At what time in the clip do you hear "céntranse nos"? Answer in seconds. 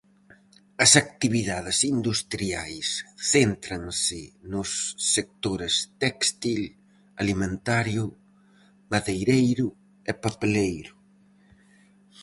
3.33-4.69